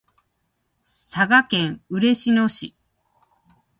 [0.83, 2.75] 佐賀県嬉野市